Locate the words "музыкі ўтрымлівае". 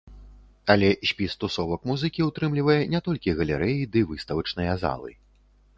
1.91-2.81